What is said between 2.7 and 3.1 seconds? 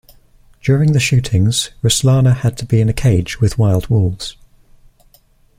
in a